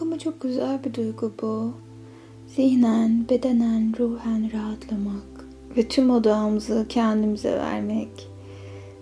Ama 0.00 0.18
çok 0.18 0.40
güzel 0.40 0.84
bir 0.84 0.94
duygu 0.94 1.32
bu. 1.42 1.72
Zihnen, 2.46 3.28
bedenen, 3.28 3.94
ruhen 3.98 4.52
rahatlamak 4.52 5.46
ve 5.76 5.88
tüm 5.88 6.10
odağımızı 6.10 6.86
kendimize 6.88 7.52
vermek. 7.52 8.28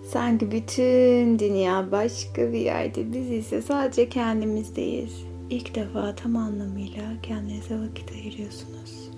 Sanki 0.09 0.51
bütün 0.51 1.39
dünya 1.39 1.91
başka 1.91 2.53
bir 2.53 2.59
yerde 2.59 3.13
biz 3.13 3.31
ise 3.31 3.61
sadece 3.61 4.09
kendimizdeyiz. 4.09 5.23
İlk 5.49 5.75
defa 5.75 6.15
tam 6.15 6.35
anlamıyla 6.35 7.03
kendinize 7.23 7.79
vakit 7.79 8.11
ayırıyorsunuz. 8.11 9.09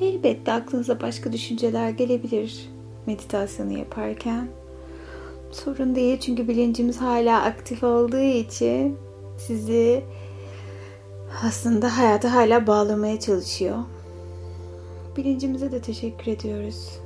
Elbette 0.00 0.52
aklınıza 0.52 1.00
başka 1.00 1.32
düşünceler 1.32 1.90
gelebilir 1.90 2.68
meditasyonu 3.06 3.78
yaparken. 3.78 4.48
Sorun 5.52 5.94
değil 5.94 6.20
çünkü 6.20 6.48
bilincimiz 6.48 7.00
hala 7.00 7.42
aktif 7.42 7.84
olduğu 7.84 8.20
için 8.20 8.96
sizi 9.38 10.02
aslında 11.42 11.98
hayata 11.98 12.34
hala 12.34 12.66
bağlamaya 12.66 13.20
çalışıyor. 13.20 13.78
Bilincimize 15.16 15.72
de 15.72 15.80
teşekkür 15.80 16.32
ediyoruz. 16.32 17.00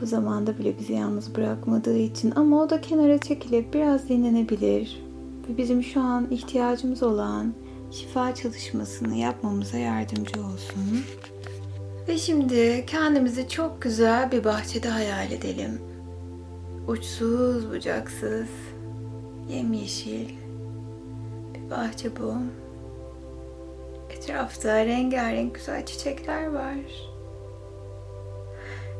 Bu 0.00 0.06
zamanda 0.06 0.58
bile 0.58 0.78
bizi 0.78 0.92
yalnız 0.92 1.36
bırakmadığı 1.36 1.98
için 1.98 2.32
ama 2.36 2.62
o 2.62 2.70
da 2.70 2.80
kenara 2.80 3.18
çekilip 3.18 3.74
biraz 3.74 4.08
dinlenebilir 4.08 5.02
ve 5.48 5.56
bizim 5.56 5.82
şu 5.82 6.00
an 6.00 6.30
ihtiyacımız 6.30 7.02
olan 7.02 7.54
şifa 7.90 8.34
çalışmasını 8.34 9.16
yapmamıza 9.16 9.78
yardımcı 9.78 10.40
olsun. 10.40 11.04
Ve 12.08 12.18
şimdi 12.18 12.84
kendimizi 12.86 13.48
çok 13.48 13.82
güzel 13.82 14.32
bir 14.32 14.44
bahçede 14.44 14.88
hayal 14.88 15.32
edelim. 15.32 15.80
Uçsuz 16.88 17.70
bucaksız, 17.70 18.48
yemyeşil 19.50 20.41
bahçe 21.72 22.16
bu. 22.16 22.34
Etrafta 24.10 24.86
rengarenk 24.86 25.54
güzel 25.54 25.86
çiçekler 25.86 26.46
var. 26.46 26.76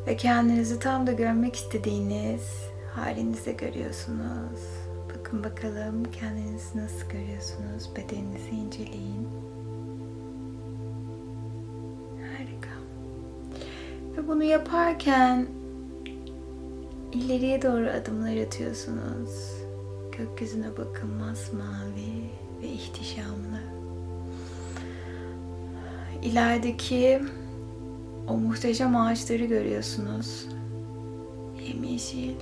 Ve 0.07 0.17
kendinizi 0.17 0.79
tam 0.79 1.07
da 1.07 1.13
görmek 1.13 1.57
istediğiniz 1.57 2.43
halinizde 2.95 3.53
görüyorsunuz. 3.53 4.61
Bakın 5.15 5.45
bakalım 5.45 6.05
kendinizi 6.13 6.79
nasıl 6.79 7.09
görüyorsunuz. 7.09 7.91
Bedeninizi 7.97 8.51
inceleyin. 8.51 9.29
Harika. 12.37 12.71
Ve 14.17 14.29
bunu 14.29 14.45
yaparken 14.45 15.47
ileriye 17.13 17.63
doğru 17.63 17.91
adımlar 18.01 18.37
atıyorsunuz. 18.37 19.63
Gökyüzüne 20.19 20.77
bakın 20.79 21.11
masmavi 21.11 22.31
ve 22.63 22.69
ihtişamlı. 22.69 23.61
İlerideki 26.23 27.23
o 28.29 28.37
muhteşem 28.37 28.97
ağaçları 28.97 29.45
görüyorsunuz. 29.45 30.47
Yemyeşil. 31.69 32.35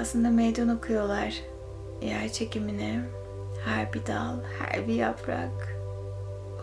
Aslında 0.00 0.30
meydan 0.30 0.68
okuyorlar 0.68 1.42
yer 2.02 2.32
çekimine. 2.32 3.00
Her 3.64 3.92
bir 3.92 4.06
dal, 4.06 4.36
her 4.58 4.88
bir 4.88 4.94
yaprak. 4.94 5.76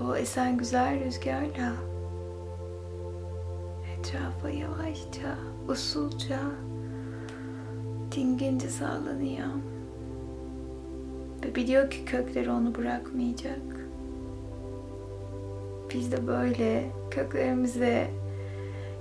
O 0.05 0.15
esen 0.15 0.57
güzel 0.57 1.05
rüzgarla 1.05 1.73
etrafa 3.99 4.49
yavaşça, 4.49 5.37
usulca, 5.67 6.39
dingince 8.15 8.69
sallanıyor. 8.69 9.47
Ve 11.43 11.55
biliyor 11.55 11.89
ki 11.89 12.05
kökleri 12.05 12.51
onu 12.51 12.75
bırakmayacak. 12.75 13.59
Biz 15.93 16.11
de 16.11 16.27
böyle 16.27 16.91
köklerimize, 17.11 18.07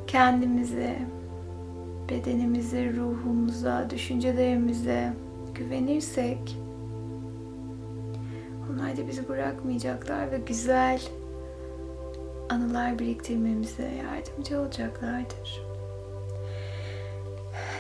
kendimize, 0.07 0.97
bedenimize, 2.11 2.93
ruhumuza, 2.93 3.91
düşüncelerimize 3.91 5.13
güvenirsek 5.55 6.57
onlar 8.73 8.97
da 8.97 9.09
bizi 9.09 9.29
bırakmayacaklar 9.29 10.31
ve 10.31 10.39
güzel 10.39 11.01
anılar 12.49 12.99
biriktirmemize 12.99 13.83
yardımcı 13.83 14.61
olacaklardır. 14.61 15.63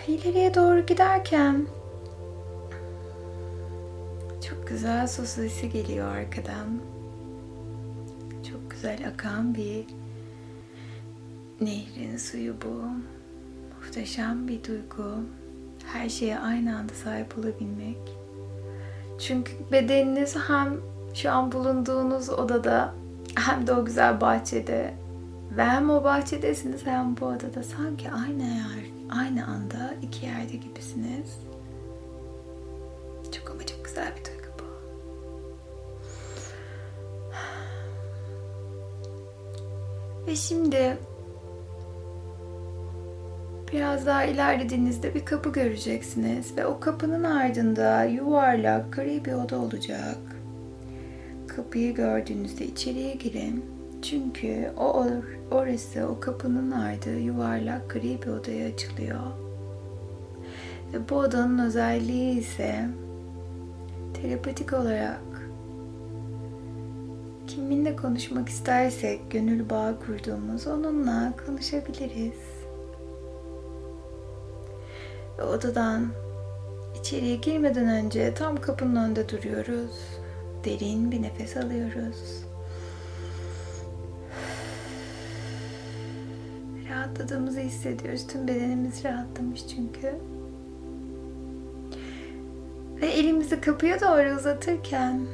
İleriye 0.09 0.55
doğru 0.55 0.87
giderken 0.87 1.67
güzel 4.67 5.07
su 5.07 5.27
sesi 5.27 5.71
geliyor 5.71 6.09
arkadan. 6.09 6.67
Çok 8.51 8.71
güzel 8.71 9.09
akan 9.15 9.55
bir 9.55 9.87
nehrin 11.61 12.17
suyu 12.17 12.55
bu. 12.65 12.83
Muhteşem 13.77 14.49
bir 14.49 14.65
duygu. 14.65 15.15
Her 15.93 16.09
şeye 16.09 16.39
aynı 16.39 16.79
anda 16.79 16.95
sahip 16.95 17.39
olabilmek. 17.39 17.99
Çünkü 19.19 19.53
bedeniniz 19.73 20.37
hem 20.49 20.77
şu 21.15 21.31
an 21.31 21.53
bulunduğunuz 21.53 22.31
odada 22.31 22.95
hem 23.35 23.67
de 23.67 23.73
o 23.73 23.85
güzel 23.85 24.21
bahçede 24.21 24.95
ve 25.57 25.65
hem 25.65 25.91
o 25.91 26.05
bahçedesiniz 26.05 26.87
hem 26.87 27.17
bu 27.17 27.27
odada 27.27 27.63
sanki 27.63 28.11
aynı 28.11 28.43
yer, 28.43 28.91
aynı 29.11 29.47
anda 29.47 29.95
iki 30.03 30.27
yerde 30.27 30.57
gibisiniz. 30.57 31.46
Ve 40.27 40.37
şimdi 40.37 40.97
biraz 43.73 44.07
daha 44.07 44.25
ilerlediğinizde 44.25 45.15
bir 45.15 45.25
kapı 45.25 45.53
göreceksiniz 45.53 46.57
ve 46.57 46.67
o 46.67 46.81
kapının 46.81 47.25
ardında 47.25 48.05
yuvarlak 48.05 48.93
gri 48.93 49.25
bir 49.25 49.33
oda 49.33 49.59
olacak. 49.59 50.19
Kapıyı 51.49 51.95
gördüğünüzde 51.95 52.67
içeriye 52.67 53.15
girin. 53.15 53.65
Çünkü 54.03 54.71
o 54.77 54.93
or 54.93 55.07
orası 55.51 56.09
o 56.09 56.21
kapının 56.21 56.71
ardı 56.71 57.19
yuvarlak 57.19 57.91
gri 57.91 58.23
bir 58.23 58.27
odaya 58.27 58.69
açılıyor. 58.69 59.21
Ve 60.93 61.09
bu 61.09 61.15
odanın 61.15 61.59
özelliği 61.59 62.39
ise 62.39 62.89
telepatik 64.23 64.73
olarak 64.73 65.21
kiminle 67.47 67.97
konuşmak 67.97 68.49
istersek 68.49 69.31
gönül 69.31 69.71
bağı 69.71 70.01
kurduğumuz 70.01 70.67
onunla 70.67 71.33
konuşabiliriz. 71.47 72.35
Ve 75.39 75.43
odadan 75.43 76.07
içeriye 77.01 77.37
girmeden 77.37 77.89
önce 77.89 78.35
tam 78.35 78.61
kapının 78.61 79.05
önünde 79.05 79.29
duruyoruz. 79.29 79.99
Derin 80.65 81.11
bir 81.13 81.23
nefes 81.23 81.57
alıyoruz. 81.57 82.45
Rahatladığımızı 86.91 87.61
hissediyoruz. 87.61 88.27
Tüm 88.27 88.49
bedenimiz 88.49 89.05
rahatlamış 89.05 89.69
çünkü. 89.69 90.15
Ve 93.01 93.07
elimizi 93.07 93.61
kapıya 93.61 94.01
doğru 94.01 94.37
uzatırken 94.37 95.27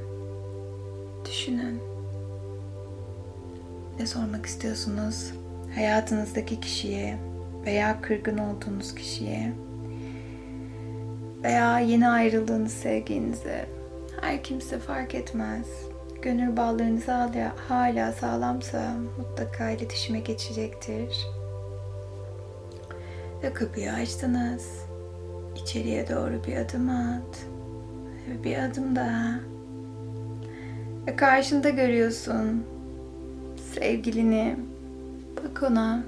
düşünün. 1.25 1.92
Ne 3.99 4.07
sormak 4.07 4.47
istiyorsunuz? 4.47 5.33
Hayatınızdaki 5.75 6.61
kişiye 6.61 7.19
veya 7.67 8.01
kırgın 8.01 8.39
olduğunuz 8.39 8.95
kişiye 8.95 9.53
veya 11.43 11.81
yeni 11.81 12.09
ayrıldığınız 12.09 12.73
sevginize 12.73 13.67
her 14.21 14.43
kimse 14.43 14.79
fark 14.79 15.15
etmez. 15.15 15.67
Gönül 16.23 16.57
bağlarınız 16.57 17.09
hala, 17.09 17.53
hala 17.69 18.13
sağlamsa 18.13 18.95
mutlaka 19.19 19.71
iletişime 19.71 20.21
geçecektir. 20.21 21.27
Ve 23.43 23.53
kapıyı 23.53 23.93
açtınız. 23.93 24.69
İçeriye 25.63 26.09
doğru 26.09 26.45
bir 26.47 26.57
adım 26.57 26.91
at. 26.91 27.47
Bir 28.45 28.59
adım 28.59 28.97
daha. 28.97 29.41
Ve 31.07 31.17
karşında 31.17 31.71
görüyorsun 31.71 32.65
sevgilini. 33.83 34.57
Bak 35.37 35.63
ona. 35.63 36.05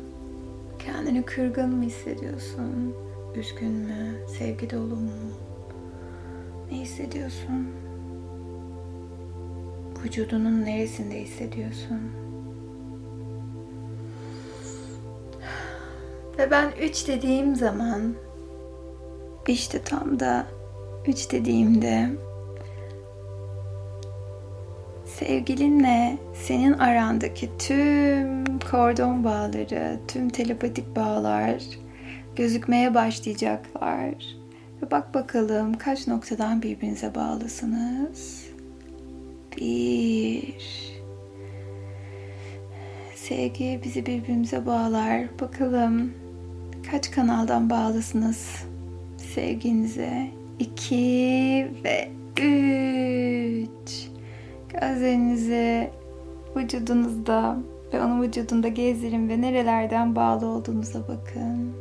Kendini 0.78 1.22
kırgın 1.22 1.76
mı 1.76 1.84
hissediyorsun? 1.84 2.94
Üzgün 3.34 3.72
mü? 3.72 4.14
Sevgi 4.38 4.70
dolu 4.70 4.96
mu? 4.96 5.10
Ne 6.70 6.78
hissediyorsun? 6.78 7.68
Vücudunun 10.04 10.64
neresinde 10.64 11.20
hissediyorsun? 11.20 12.00
Ve 16.38 16.50
ben 16.50 16.72
üç 16.80 17.08
dediğim 17.08 17.56
zaman 17.56 18.14
işte 19.48 19.82
tam 19.82 20.20
da 20.20 20.46
üç 21.06 21.32
dediğimde 21.32 22.10
sevgilinle 25.18 26.18
senin 26.34 26.72
arandaki 26.72 27.50
tüm 27.58 28.58
kordon 28.70 29.24
bağları, 29.24 29.98
tüm 30.08 30.28
telepatik 30.28 30.96
bağlar 30.96 31.62
gözükmeye 32.36 32.94
başlayacaklar. 32.94 34.14
Ve 34.82 34.90
bak 34.90 35.14
bakalım 35.14 35.74
kaç 35.74 36.08
noktadan 36.08 36.62
birbirinize 36.62 37.14
bağlısınız. 37.14 38.44
Bir. 39.56 40.94
Sevgi 43.14 43.80
bizi 43.84 44.06
birbirimize 44.06 44.66
bağlar. 44.66 45.40
Bakalım 45.40 46.12
kaç 46.90 47.10
kanaldan 47.10 47.70
bağlısınız 47.70 48.66
sevginize. 49.34 50.30
İki 50.58 51.68
ve 51.84 52.10
üç. 52.42 54.13
Gözlerinizi 54.80 55.90
vücudunuzda 56.56 57.56
ve 57.92 58.02
onun 58.02 58.22
vücudunda 58.22 58.68
gezdirin 58.68 59.28
ve 59.28 59.40
nerelerden 59.40 60.16
bağlı 60.16 60.46
olduğunuza 60.46 61.08
bakın. 61.08 61.72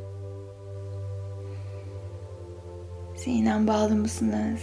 Zihnen 3.15 3.67
bağlı 3.67 3.95
mısınız? 3.95 4.61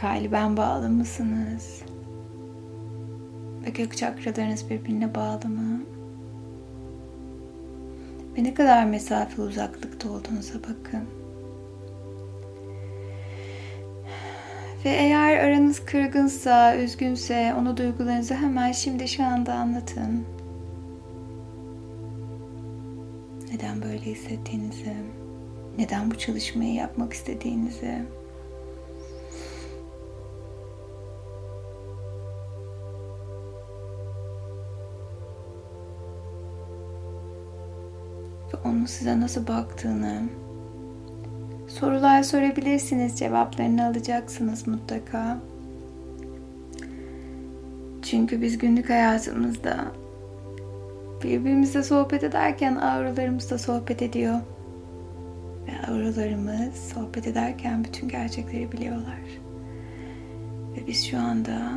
Kalben 0.00 0.56
bağlı 0.56 0.88
mısınız? 0.88 1.82
Ve 3.66 3.70
gök 3.70 3.96
çakralarınız 3.96 4.70
birbirine 4.70 5.14
bağlı 5.14 5.48
mı? 5.48 5.82
Ve 8.38 8.44
ne 8.44 8.54
kadar 8.54 8.84
mesafe 8.84 9.42
uzaklıkta 9.42 10.10
olduğunuza 10.10 10.58
bakın. 10.58 11.19
Ve 14.84 14.88
eğer 14.90 15.38
aranız 15.38 15.84
kırgınsa, 15.84 16.76
üzgünse 16.76 17.54
onu 17.58 17.76
duygularınızı 17.76 18.34
hemen 18.34 18.72
şimdi 18.72 19.08
şu 19.08 19.24
anda 19.24 19.54
anlatın. 19.54 20.24
Neden 23.52 23.82
böyle 23.82 24.00
hissettiğinizi, 24.02 24.94
neden 25.78 26.10
bu 26.10 26.18
çalışmayı 26.18 26.74
yapmak 26.74 27.12
istediğinizi. 27.12 28.02
Ve 38.52 38.56
onun 38.64 38.86
size 38.86 39.20
nasıl 39.20 39.46
baktığını, 39.46 40.22
Sorular 41.80 42.22
sorabilirsiniz, 42.22 43.18
cevaplarını 43.18 43.86
alacaksınız 43.86 44.66
mutlaka. 44.66 45.38
Çünkü 48.02 48.42
biz 48.42 48.58
günlük 48.58 48.90
hayatımızda 48.90 49.84
birbirimizle 51.22 51.82
sohbet 51.82 52.24
ederken 52.24 52.76
auralarımız 52.76 53.50
da 53.50 53.58
sohbet 53.58 54.02
ediyor. 54.02 54.40
Ve 55.66 55.92
auralarımız 55.92 56.74
sohbet 56.94 57.26
ederken 57.26 57.84
bütün 57.84 58.08
gerçekleri 58.08 58.72
biliyorlar. 58.72 59.20
Ve 60.76 60.86
biz 60.86 61.06
şu 61.06 61.18
anda 61.18 61.72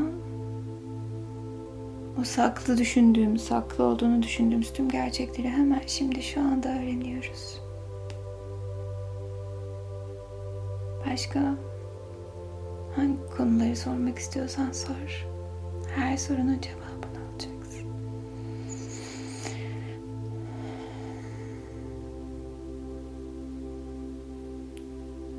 o 2.21 2.23
saklı 2.23 2.77
düşündüğümüz, 2.77 3.44
saklı 3.44 3.83
olduğunu 3.83 4.23
düşündüğümüz 4.23 4.73
tüm 4.73 4.89
gerçekleri 4.89 5.49
hemen 5.49 5.81
şimdi 5.88 6.23
şu 6.23 6.41
anda 6.41 6.69
öğreniyoruz. 6.69 7.62
Başka 11.13 11.39
hangi 12.95 13.18
konuları 13.38 13.75
sormak 13.75 14.19
istiyorsan 14.19 14.71
sor. 14.71 15.27
Her 15.95 16.18
sorunun 16.18 16.60
cevabını 16.62 17.19
alacaksın. 17.31 17.88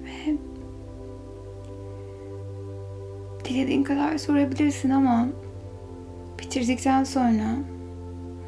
Ve 0.04 0.36
dilediğin 3.44 3.84
kadar 3.84 4.18
sorabilirsin 4.18 4.90
ama 4.90 5.28
bitirdikten 6.38 7.04
sonra 7.04 7.56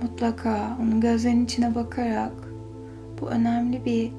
mutlaka 0.02 0.76
onun 0.82 1.00
gözlerinin 1.00 1.44
içine 1.44 1.74
bakarak 1.74 2.32
bu 3.20 3.28
önemli 3.30 3.84
bir 3.84 4.12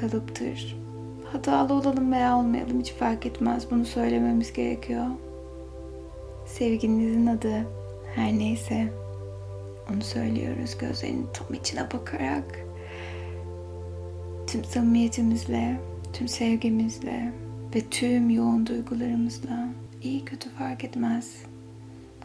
kalıptır 0.00 0.81
Hatalı 1.32 1.74
olalım 1.74 2.12
veya 2.12 2.38
olmayalım 2.38 2.80
hiç 2.80 2.92
fark 2.92 3.26
etmez. 3.26 3.70
Bunu 3.70 3.84
söylememiz 3.84 4.52
gerekiyor. 4.52 5.06
Sevginizin 6.46 7.26
adı 7.26 7.66
her 8.14 8.32
neyse 8.32 8.92
onu 9.92 10.02
söylüyoruz 10.02 10.78
gözlerinin 10.78 11.26
tam 11.32 11.54
içine 11.54 11.80
bakarak. 11.92 12.64
Tüm 14.46 14.64
samimiyetimizle, 14.64 15.80
tüm 16.12 16.28
sevgimizle 16.28 17.32
ve 17.74 17.80
tüm 17.80 18.30
yoğun 18.30 18.66
duygularımızla 18.66 19.68
iyi 20.02 20.24
kötü 20.24 20.50
fark 20.50 20.84
etmez. 20.84 21.42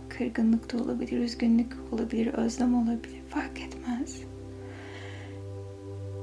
Kırgınlık 0.09 0.73
da 0.73 0.83
olabilir, 0.83 1.17
üzgünlük 1.17 1.73
olabilir, 1.91 2.27
özlem 2.27 2.75
olabilir 2.75 3.21
fark 3.29 3.59
etmez. 3.59 4.21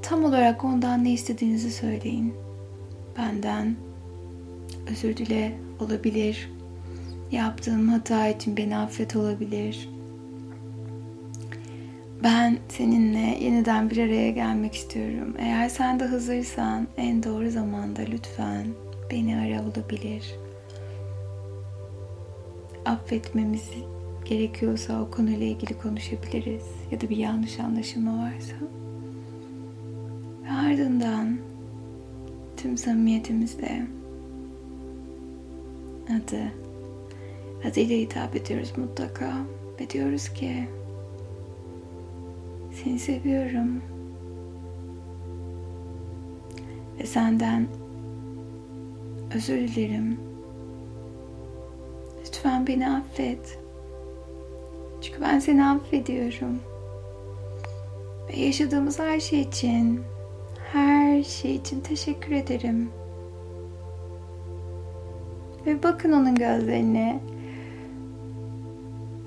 Tam 0.01 0.23
olarak 0.23 0.63
ondan 0.63 1.03
ne 1.03 1.13
istediğinizi 1.13 1.71
söyleyin 1.71 2.44
benden 3.17 3.75
özür 4.91 5.17
dile 5.17 5.57
olabilir. 5.79 6.49
Yaptığım 7.31 7.87
hata 7.87 8.27
için 8.27 8.57
beni 8.57 8.77
affet 8.77 9.15
olabilir. 9.15 9.89
Ben 12.23 12.57
seninle 12.69 13.43
yeniden 13.43 13.89
bir 13.89 13.97
araya 13.97 14.31
gelmek 14.31 14.73
istiyorum. 14.75 15.35
Eğer 15.39 15.69
sen 15.69 15.99
de 15.99 16.05
hazırsan 16.05 16.87
en 16.97 17.23
doğru 17.23 17.49
zamanda 17.49 18.01
lütfen 18.01 18.67
beni 19.11 19.37
ara 19.37 19.61
olabilir. 19.61 20.35
Affetmemiz 22.85 23.69
gerekiyorsa 24.25 25.01
o 25.01 25.11
konuyla 25.11 25.45
ilgili 25.45 25.77
konuşabiliriz. 25.77 26.63
Ya 26.91 27.01
da 27.01 27.09
bir 27.09 27.17
yanlış 27.17 27.59
anlaşılma 27.59 28.11
varsa. 28.11 28.55
Ve 30.43 30.51
ardından 30.51 31.37
tüm 32.65 32.77
samimiyetimizle 32.77 33.85
adı 36.09 36.41
adıyla 37.69 37.95
hitap 37.95 38.35
ediyoruz 38.35 38.73
mutlaka 38.77 39.33
ve 39.79 39.89
diyoruz 39.89 40.29
ki 40.29 40.67
seni 42.71 42.99
seviyorum 42.99 43.81
ve 46.99 47.05
senden 47.05 47.67
özür 49.35 49.57
dilerim. 49.57 50.19
Lütfen 52.19 52.67
beni 52.67 52.89
affet. 52.89 53.59
Çünkü 55.01 55.21
ben 55.21 55.39
seni 55.39 55.65
affediyorum. 55.65 56.59
Ve 58.29 58.39
yaşadığımız 58.39 58.99
her 58.99 59.19
şey 59.19 59.41
için 59.41 60.01
her 60.75 61.23
şey 61.23 61.55
için 61.55 61.79
teşekkür 61.79 62.31
ederim. 62.31 62.89
Ve 65.65 65.83
bakın 65.83 66.11
onun 66.11 66.35
gözlerine. 66.35 67.19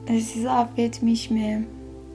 E, 0.09 0.21
sizi 0.21 0.50
affetmiş 0.50 1.31
mi? 1.31 1.67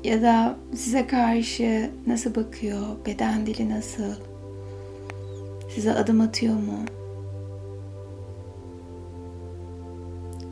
Ya 0.03 0.21
da 0.21 0.55
size 0.75 1.07
karşı 1.07 1.89
nasıl 2.07 2.35
bakıyor? 2.35 2.81
Beden 3.05 3.45
dili 3.45 3.69
nasıl? 3.69 4.13
Size 5.75 5.93
adım 5.93 6.21
atıyor 6.21 6.55
mu? 6.55 6.79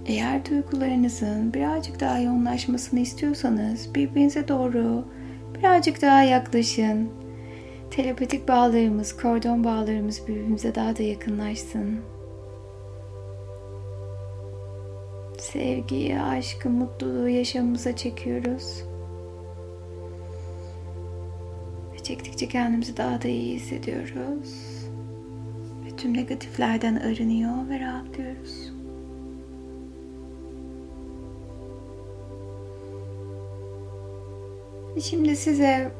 Eğer 0.05 0.45
duygularınızın 0.45 1.53
birazcık 1.53 1.99
daha 1.99 2.19
yoğunlaşmasını 2.19 2.99
istiyorsanız 2.99 3.95
birbirinize 3.95 4.47
doğru 4.47 5.05
birazcık 5.55 6.01
daha 6.01 6.23
yaklaşın 6.23 7.20
telepatik 7.91 8.47
bağlarımız, 8.47 9.17
kordon 9.17 9.63
bağlarımız 9.63 10.27
birbirimize 10.27 10.75
daha 10.75 10.97
da 10.97 11.03
yakınlaşsın. 11.03 11.99
Sevgiyi, 15.37 16.19
aşkı, 16.19 16.69
mutluluğu 16.69 17.29
yaşamımıza 17.29 17.95
çekiyoruz. 17.95 18.83
Ve 21.93 22.03
çektikçe 22.03 22.47
kendimizi 22.47 22.97
daha 22.97 23.21
da 23.21 23.27
iyi 23.27 23.55
hissediyoruz. 23.55 24.55
Ve 25.85 25.95
tüm 25.97 26.13
negatiflerden 26.13 26.95
arınıyor 26.95 27.69
ve 27.69 27.79
rahatlıyoruz. 27.79 28.71
Şimdi 35.01 35.35
size 35.35 35.91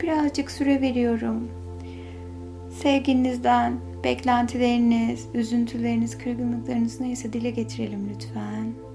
birazcık 0.00 0.50
süre 0.50 0.80
veriyorum. 0.80 1.50
Sevginizden, 2.82 3.80
beklentileriniz, 4.04 5.26
üzüntüleriniz, 5.34 6.18
kırgınlıklarınız 6.18 7.00
neyse 7.00 7.32
dile 7.32 7.50
getirelim 7.50 8.10
lütfen. 8.14 8.85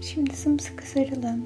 Şimdi 0.00 0.36
sımsıkı 0.36 0.86
sarılın. 0.86 1.44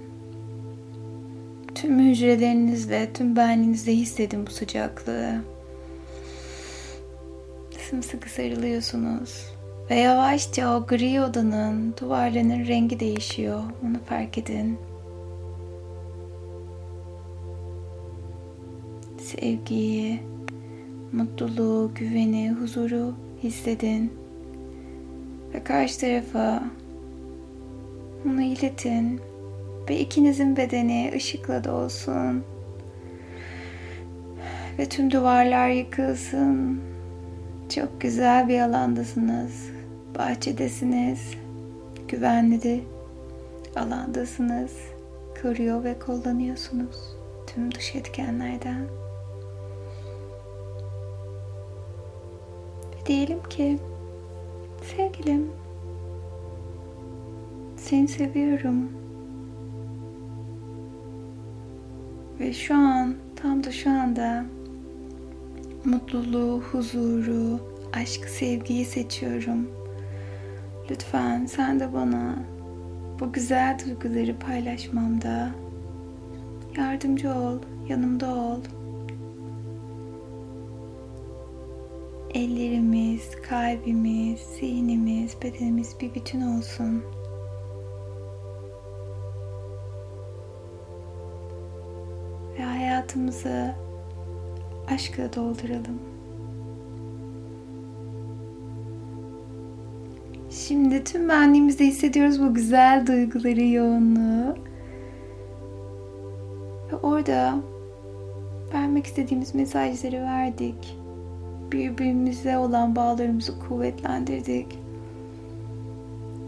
Tüm 1.75 2.09
hücrelerinizle, 2.09 3.13
tüm 3.13 3.37
beninizle 3.37 3.93
hissedin 3.93 4.47
bu 4.47 4.51
sıcaklığı. 4.51 5.41
Sımsıkı 7.91 8.31
sarılıyorsunuz. 8.31 9.55
Ve 9.91 9.95
yavaşça 9.95 10.77
o 10.77 10.87
gri 10.87 11.21
odanın 11.21 11.95
duvarlarının 12.01 12.67
rengi 12.67 13.01
değişiyor. 13.01 13.63
Onu 13.85 13.99
fark 14.07 14.39
edin. 14.39 14.79
Sevgiyi, 19.19 20.21
mutluluğu, 21.13 21.91
güveni, 21.95 22.51
huzuru 22.51 23.15
hissedin. 23.43 24.13
Ve 25.55 25.65
karşı 25.65 26.01
tarafa 26.01 26.63
onu 28.27 28.43
iletin. 28.43 29.21
Ve 29.91 29.99
ikinizin 29.99 30.57
bedeni 30.57 31.13
ışıkla 31.17 31.65
dolsun. 31.65 32.45
Ve 34.79 34.89
tüm 34.89 35.11
duvarlar 35.11 35.69
yıkılsın. 35.69 36.81
Çok 37.75 38.01
güzel 38.01 38.49
bir 38.49 38.61
alandasınız. 38.61 39.71
Bahçedesiniz. 40.19 41.31
Güvenli 42.09 42.85
alandasınız. 43.77 44.73
Koruyor 45.43 45.85
ve 45.85 45.99
kullanıyorsunuz 45.99 46.97
tüm 47.47 47.75
dış 47.75 47.95
etkenlerden. 47.95 48.85
Ve 52.93 53.07
diyelim 53.07 53.43
ki 53.43 53.79
sevgilim 54.97 55.51
seni 57.85 58.09
seviyorum. 58.09 58.93
Ve 62.41 62.53
şu 62.53 62.75
an 62.75 63.15
tam 63.37 63.65
da 63.65 63.73
şu 63.73 63.91
anda 63.91 64.45
mutluluğu, 65.85 66.61
huzuru, 66.61 67.61
aşkı, 67.93 68.31
sevgiyi 68.31 68.85
seçiyorum. 68.85 69.71
Lütfen 70.91 71.47
sen 71.47 71.81
de 71.81 71.93
bana 71.93 72.37
bu 73.21 73.33
güzel 73.33 73.79
duyguları 73.85 74.39
paylaşmamda 74.39 75.51
yardımcı 76.77 77.35
ol, 77.35 77.59
yanımda 77.89 78.35
ol. 78.35 78.61
Ellerimiz, 82.35 83.31
kalbimiz, 83.49 84.41
zihnimiz, 84.41 85.37
bedenimiz 85.43 85.97
bir 86.01 86.15
bütün 86.15 86.41
olsun. 86.41 87.03
Hayatımızı 93.15 93.75
aşkla 94.89 95.33
dolduralım. 95.33 95.99
Şimdi 100.51 101.05
tüm 101.05 101.29
benliğimizde 101.29 101.87
hissediyoruz 101.87 102.41
bu 102.41 102.55
güzel 102.55 103.07
duyguları, 103.07 103.65
yoğunluğu. 103.65 104.55
Ve 106.93 106.97
orada 107.03 107.55
vermek 108.75 109.07
istediğimiz 109.07 109.55
mesajları 109.55 110.23
verdik. 110.23 110.99
Birbirimize 111.73 112.59
olan 112.59 112.97
bağlarımızı 112.97 113.59
kuvvetlendirdik. 113.59 114.79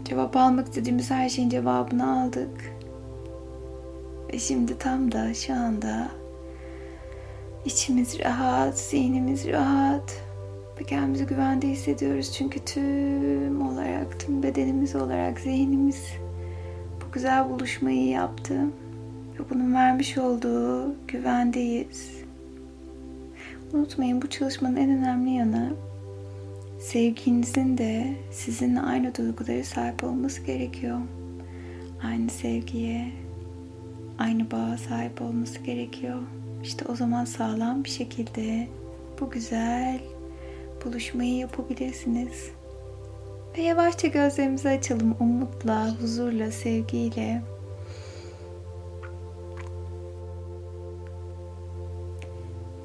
Cevap 0.03 0.37
almak 0.37 0.67
istediğimiz 0.67 1.11
her 1.11 1.29
şeyin 1.29 1.49
cevabını 1.49 2.21
aldık. 2.21 2.77
Ve 4.33 4.39
şimdi 4.39 4.77
tam 4.77 5.11
da 5.11 5.33
şu 5.33 5.53
anda 5.53 6.07
içimiz 7.65 8.19
rahat, 8.19 8.79
zihnimiz 8.79 9.47
rahat 9.47 10.23
ve 10.79 10.83
kendimizi 10.83 11.25
güvende 11.25 11.67
hissediyoruz. 11.67 12.33
Çünkü 12.33 12.65
tüm 12.65 13.61
olarak, 13.61 14.19
tüm 14.19 14.43
bedenimiz 14.43 14.95
olarak 14.95 15.39
zihnimiz 15.39 16.03
bu 17.01 17.11
güzel 17.11 17.49
buluşmayı 17.49 18.07
yaptı. 18.07 18.55
Ve 19.39 19.49
bunun 19.49 19.73
vermiş 19.73 20.17
olduğu 20.17 20.95
güvendeyiz. 21.07 22.11
Unutmayın 23.73 24.21
bu 24.21 24.29
çalışmanın 24.29 24.75
en 24.75 24.89
önemli 24.89 25.29
yanı 25.29 25.73
sevginizin 26.79 27.77
de 27.77 28.13
sizinle 28.31 28.81
aynı 28.81 29.15
duyguları 29.15 29.63
sahip 29.63 30.03
olması 30.03 30.41
gerekiyor. 30.41 30.99
Aynı 32.03 32.29
sevgiye, 32.29 33.11
aynı 34.19 34.51
bağa 34.51 34.77
sahip 34.77 35.21
olması 35.21 35.59
gerekiyor. 35.59 36.19
İşte 36.63 36.85
o 36.89 36.95
zaman 36.95 37.25
sağlam 37.25 37.83
bir 37.83 37.89
şekilde 37.89 38.67
bu 39.19 39.29
güzel 39.29 39.99
buluşmayı 40.85 41.35
yapabilirsiniz. 41.35 42.51
Ve 43.57 43.61
yavaşça 43.61 44.07
gözlerimizi 44.07 44.69
açalım 44.69 45.15
umutla, 45.19 45.95
huzurla, 46.01 46.51
sevgiyle. 46.51 47.41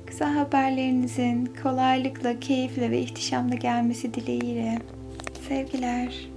Güzel 0.06 0.32
haberlerinizin 0.32 1.52
kolaylıkla, 1.62 2.40
keyifle 2.40 2.90
ve 2.90 3.00
ihtişamla 3.00 3.54
gelmesi 3.54 4.14
dileğiyle. 4.14 4.78
Sevgiler. 5.48 6.31